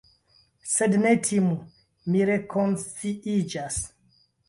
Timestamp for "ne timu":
1.03-1.53